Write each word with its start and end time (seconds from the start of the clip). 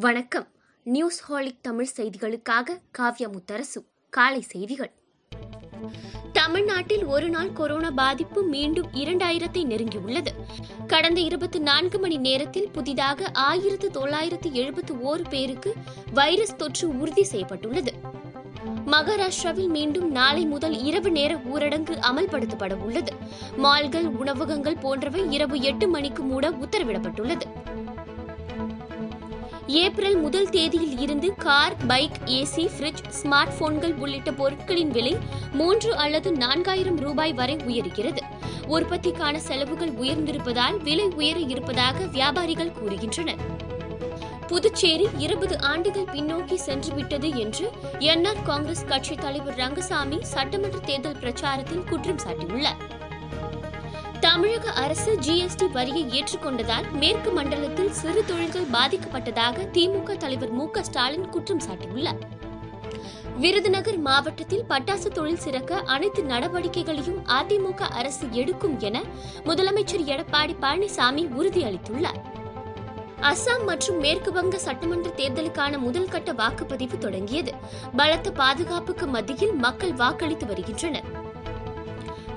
வணக்கம். 0.00 0.46
நியூஸ் 0.84 1.20
ஹாலிக் 1.22 1.62
தமிழ் 1.62 1.88
செய்திகளுக்காக 1.96 2.80
காவ்யா 2.98 3.30
முத்தரசு. 3.32 3.84
காலை 4.10 4.40
செய்திகள். 4.40 4.92
தமிழ்நாட்டில் 6.32 7.04
ஒரு 7.04 7.28
நாள் 7.28 7.52
கொரோனா 7.52 7.90
பாதிப்பு 7.90 8.42
மீண்டும் 8.42 8.86
இரண்டாயிரத்தை 8.92 9.64
நெருங்கியுள்ளது. 9.64 10.26
கடந்த 10.86 11.20
இருபத்தி 11.20 11.58
நான்கு 11.58 11.98
மணி 11.98 12.16
நேரத்தில் 12.16 12.70
புதிதாக 12.70 13.30
ஆயிரத்து 13.32 13.90
தொள்ளாயிரத்து 13.90 14.52
எழுபத்து 14.52 14.94
ஓரு 14.94 15.28
பேருக்கு 15.28 15.74
வைரஸ் 16.12 16.56
தொற்று 16.56 16.98
உறுதி 16.98 17.24
செய்யப்பட்டுள்ளது. 17.24 17.92
மகாராஷ்டிராவில் 18.86 19.68
மீண்டும் 19.68 20.10
நாளை 20.10 20.44
முதல் 20.44 20.82
இரவு 20.82 21.10
நேர 21.10 21.34
ஊரடங்கு 21.34 21.98
அமல்படுத்தப்பட 22.12 22.74
உள்ளது 22.74 23.12
மால்கள் 23.56 24.06
உணவகங்கள் 24.06 24.76
போன்றவை 24.76 25.32
இரவு 25.32 25.60
எட்டு 25.60 25.88
மணிக்கு 25.88 26.22
மூட 26.22 26.50
உத்தரவிடப்பட்டுள்ளது. 26.50 27.42
ஏப்ரல் 29.68 30.16
முதல் 30.16 30.48
தேதியில் 30.48 30.98
இருந்து 30.98 31.34
car 31.34 31.76
bike 31.86 32.18
AC 32.24 32.68
fridge 32.76 33.02
smart 33.22 33.56
போன்கள் 33.58 33.94
உள்ளிட்ட 33.94 34.32
பொருட்களின் 34.32 34.90
விலை 34.90 35.16
மூன்று 35.52 35.96
அல்லது 35.96 36.32
நான்காயிரம் 36.32 36.96
ரூபாய் 36.96 37.32
வரை 37.32 37.56
உயர்கிறது. 37.56 38.18
உற்பத்திக்கான 38.66 39.36
செலவுகள் 39.36 39.90
உயர்ந்திருப்பதால் 39.90 40.82
விலை 40.82 41.04
உயர 41.04 41.38
இருப்பதாக 41.38 42.04
வியாபாரிகள் 42.04 42.72
கூறுகின்றனர். 42.72 43.36
புதுச்சேரி 44.46 45.08
இருபது 45.18 45.60
ஆண்டுகள் 45.60 46.08
பின்னோக்கி 46.12 46.58
சென்றுவிட்டது 46.66 47.34
என்று 47.34 47.70
என்ஆர் 47.98 48.42
காங்கிரஸ் 48.42 48.84
கட்சி 48.84 49.14
தலைவர் 49.14 49.54
ரங்கசாமி 49.54 50.18
சட்டமன்ற 50.20 50.78
தேர்தல் 50.78 51.16
பிரச்சாரத்தில் 51.16 51.88
குற்றம் 51.88 52.22
சாட்டியுள்ளார். 52.26 52.97
தமிழக 54.38 54.72
அரசு 54.72 55.16
ஜிஎஸ்டி 55.16 55.70
வரியை 55.70 56.02
ஏற்றுக்கொண்டதால் 56.08 56.90
மேற்கு 56.90 57.30
மண்டலத்தில் 57.30 57.92
சிறு 57.92 58.24
தொழில்கள் 58.26 58.66
பாதிக்கப்பட்டதாக 58.72 59.64
திமுக 59.72 60.16
தலைவர் 60.16 60.50
மு 60.50 60.70
க 60.70 60.82
ஸ்டாலின் 60.82 61.28
குற்றம் 61.28 61.60
சாட்டியுள்ளார். 61.60 62.20
விருதுநகர் 63.38 63.98
மாவட்டத்தில் 63.98 64.64
பட்டாசு 64.68 65.08
தொழில் 65.12 65.38
சிறக்க 65.38 65.80
அனைத்து 65.80 66.22
நடவடிக்கைகளையும் 66.22 67.18
அதிமுக 67.26 67.80
அரசு 67.80 68.26
எடுக்கும் 68.30 68.80
என 68.80 69.02
முதலமைச்சர் 69.44 70.06
எடப்பாடி 70.06 70.56
பழனிசாமி 70.60 71.24
உறுதியளித்துள்ளார். 71.40 72.20
அசாம் 73.20 73.64
மற்றும் 73.66 73.98
மேற்கு 73.98 74.32
வங்க 74.32 74.58
சட்டமன்ற 74.58 75.10
தேர்தலுக்கான 75.16 75.78
முதல் 75.78 76.08
கட்ட 76.08 76.32
வாக்குப்பதிவு 76.32 76.98
தொடங்கியது. 76.98 77.54
பலத்த 77.96 78.30
பாதுகாப்புக்கு 78.30 79.06
மத்தியில் 79.06 79.52
மக்கள் 79.52 79.92
வாக்களித்து 79.92 80.46
வருகின்றனர். 80.46 81.26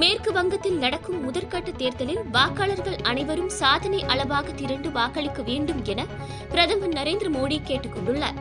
மேற்கு 0.00 0.32
வங்கத்தில் 0.32 0.78
நடக்கும் 0.78 1.20
முதற்கட்ட 1.28 1.76
தேர்தலில் 1.76 2.20
வாக்காளர்கள் 2.32 2.98
அனைவரும் 3.02 3.48
சாதனை 3.48 4.04
அளவாக 4.04 4.50
திரண்டு 4.50 4.90
வாக்களிக்க 4.90 5.42
வேண்டும் 5.42 5.84
என 5.84 6.04
பிரதமர் 6.48 6.88
நரேந்திர 6.88 7.28
மோடி 7.36 7.60
கேட்டுக் 7.64 7.96
கொண்டுள்ளார் 7.96 8.38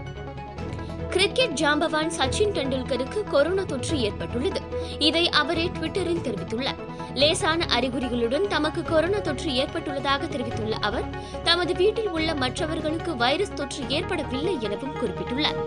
கிரிக்கெட் 1.09 1.58
ஜாம்பவான் 1.59 2.11
சச்சின் 2.17 2.53
டெண்டுல்கருக்கு 2.58 3.23
கொரோனா 3.23 3.63
தொற்று 3.63 4.00
ஏற்பட்டுள்ளது. 4.00 4.61
இதை 5.00 5.30
அவரே 5.30 5.66
ட்விட்டரில் 5.67 6.23
தெரிவித்துள்ளார். 6.28 6.81
லேசான 7.13 7.66
அறிகுறிகளுடன் 7.66 8.47
தமக்கு 8.47 8.83
கொரோனா 8.83 9.19
தொற்று 9.19 9.52
ஏற்பட்டுள்ளதாக 9.52 10.28
தெரிவித்துள்ள 10.28 10.75
அவர் 10.75 11.09
தமது 11.44 11.73
வீட்டில் 11.73 12.09
உள்ள 12.09 12.35
மற்றவர்களுக்கு 12.35 13.16
வைரஸ் 13.16 13.53
தொற்று 13.53 13.83
ஏற்படவில்லை 13.89 14.58
எனவும் 14.61 14.95
குறிப்பிட்டுள்ளார். 14.95 15.61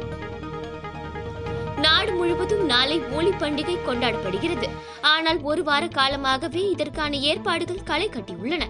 முழுவதும் 2.20 2.64
நாளை 2.72 2.96
ஹோலி 3.10 3.32
பண்டிகை 3.42 3.76
கொண்டாடப்படுகிறது. 3.88 4.68
ஆனால் 5.12 5.40
ஒரு 5.50 5.62
வார 5.68 5.84
காலமாகவே 5.98 6.62
இதற்கான 6.74 7.12
ஏற்பாடுகள் 7.32 7.86
களை 7.90 8.08
கட்டியுள்ளன. 8.14 8.62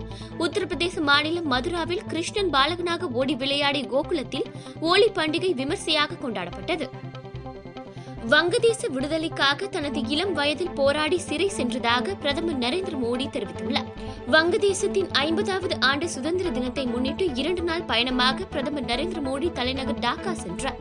உத்தரப்பிரதேச 0.46 0.96
மாநிலம் 1.10 1.50
மதுராவில் 1.52 2.06
கிருஷ்ணன் 2.12 2.52
பாலகனாக 2.56 3.08
ஓடி 3.20 3.36
விளையாடிய 3.44 3.86
கோகுலத்தில் 3.94 4.50
ஹோலி 4.84 5.08
பண்டிகை 5.20 5.52
விமர்சையாக 5.62 6.20
கொண்டாடப்பட்டது. 6.24 6.86
வங்கதேச 8.32 8.80
விடுதலைக்காக 8.94 9.68
தனது 9.74 10.00
இளம் 10.14 10.34
வயதில் 10.38 10.74
போராடி 10.78 11.18
சிறை 11.28 11.46
சென்றதாக 11.56 12.14
பிரதமர் 12.22 12.60
நரேந்திர 12.64 12.94
மோடி 13.04 13.26
தெரிவித்துள்ளார். 13.36 13.88
வங்கதேசத்தின் 14.34 15.08
ஐம்பதாவது 15.24 15.76
ஆண்டு 15.90 16.08
சுதந்திர 16.16 16.50
தினத்தை 16.58 16.84
முன்னிட்டு 16.92 17.26
இரண்டு 17.42 17.64
நாள் 17.70 17.88
பயணமாக 17.90 18.48
பிரதமர் 18.54 18.88
நரேந்திர 18.92 19.22
மோடி 19.28 19.50
தலைநகர் 19.58 20.02
டாக்கா 20.06 20.34
சென்றார். 20.44 20.80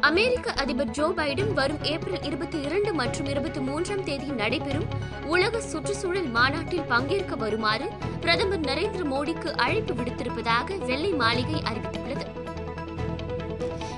அமெரிக்க 0.00 0.52
அதிபர் 0.52 0.90
ஜோ 0.90 1.12
பைடன் 1.16 1.52
வரும் 1.52 1.82
ஏப்ரல் 1.82 2.22
இருபத்தி 2.22 2.60
இரண்டு 2.60 2.94
மற்றும் 2.94 3.26
இருபத்தி 3.26 3.60
மூன்றாம் 3.60 4.04
தேதி 4.04 4.26
நடைபெறும் 4.26 4.86
உலக 5.26 5.60
சுற்றுச்சூழல் 5.60 6.28
மாநாட்டில் 6.28 6.82
பங்கேற்க 6.82 7.36
வருமாறு 7.36 7.88
பிரதமர் 8.20 8.60
நரேந்திர 8.60 9.04
மோடிக்கு 9.04 9.50
அழைப்பு 9.50 9.94
விடுத்திருப்பதாக 9.94 10.84
வெள்ளை 10.84 11.10
மாளிகை 11.10 11.62
அறிவித்துள்ளது. 11.72 12.26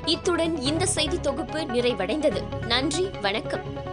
இத்துடன் 0.05 0.57
இந்த 0.61 0.87
செய்தி 0.87 1.21
தொகுப்பு 1.21 1.61
நிறைவடைந்தது. 1.61 2.67
நன்றி 2.67 3.11
வணக்கம். 3.23 3.93